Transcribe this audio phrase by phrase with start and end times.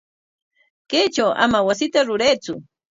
[0.89, 2.53] Kaytraw ama wasita ruraytsu.